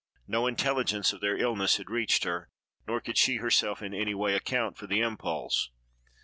No 0.25 0.47
intelligence 0.47 1.13
of 1.13 1.21
their 1.21 1.37
illness 1.37 1.77
had 1.77 1.91
reached 1.91 2.23
her, 2.23 2.49
nor 2.87 3.01
could 3.01 3.19
she 3.19 3.35
herself 3.35 3.83
in 3.83 3.93
any 3.93 4.15
way 4.15 4.33
account 4.35 4.75
for 4.75 4.87
the 4.87 4.99
impulse. 4.99 5.69